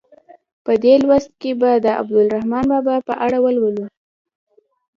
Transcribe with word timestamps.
په 0.65 0.71
دې 0.83 0.93
لوست 1.03 1.31
کې 1.41 1.51
به 1.59 1.71
د 1.85 1.87
عبدالرحمان 1.99 2.65
بابا 2.71 2.95
په 3.07 3.13
اړه 3.25 3.37
ولولئ. 3.41 3.87